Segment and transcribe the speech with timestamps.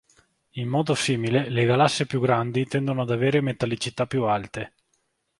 [0.53, 4.73] In modo simile, le galassie più grandi tendono ad avere metallicità più alte.